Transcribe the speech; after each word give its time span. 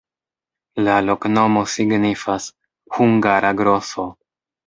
La 0.85 0.95
loknomo 1.09 1.63
signifas: 1.75 2.47
hungara-groso. 2.97 4.09